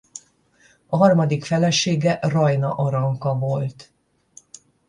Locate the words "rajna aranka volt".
2.21-3.91